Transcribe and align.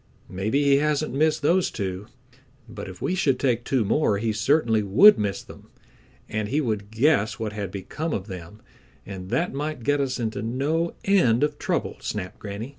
"Maybe 0.29 0.63
he 0.63 0.77
hasn't 0.77 1.13
missed 1.13 1.43
those 1.43 1.69
two, 1.69 2.07
but 2.67 2.89
if 2.89 3.03
we 3.03 3.13
should 3.13 3.39
take 3.39 3.63
two 3.63 3.85
more 3.85 4.17
he 4.17 4.33
certainly 4.33 4.81
would 4.81 5.19
miss 5.19 5.43
them, 5.43 5.69
and 6.27 6.49
he 6.49 6.59
would 6.59 6.89
guess 6.89 7.37
what 7.37 7.53
had 7.53 7.69
become 7.69 8.11
of 8.11 8.25
them, 8.25 8.63
and 9.05 9.29
that 9.29 9.53
might 9.53 9.83
get 9.83 10.01
us 10.01 10.19
into 10.19 10.41
no 10.41 10.95
end 11.05 11.43
of 11.43 11.59
trouble," 11.59 11.97
snapped 11.99 12.39
Granny. 12.39 12.69